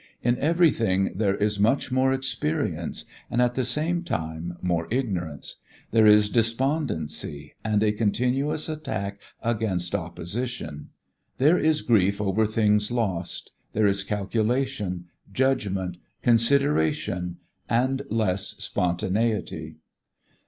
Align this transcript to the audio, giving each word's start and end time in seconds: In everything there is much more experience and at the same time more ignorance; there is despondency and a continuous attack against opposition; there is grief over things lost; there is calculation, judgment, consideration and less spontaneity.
In 0.23 0.35
everything 0.39 1.11
there 1.13 1.35
is 1.35 1.59
much 1.59 1.91
more 1.91 2.11
experience 2.11 3.05
and 3.29 3.39
at 3.39 3.53
the 3.53 3.63
same 3.63 4.01
time 4.01 4.57
more 4.59 4.87
ignorance; 4.89 5.57
there 5.91 6.07
is 6.07 6.31
despondency 6.31 7.53
and 7.63 7.83
a 7.83 7.91
continuous 7.91 8.67
attack 8.67 9.19
against 9.43 9.93
opposition; 9.93 10.89
there 11.37 11.59
is 11.59 11.83
grief 11.83 12.19
over 12.19 12.47
things 12.47 12.89
lost; 12.91 13.51
there 13.73 13.85
is 13.85 14.03
calculation, 14.03 15.05
judgment, 15.31 15.97
consideration 16.23 17.37
and 17.69 18.01
less 18.09 18.55
spontaneity. 18.57 19.75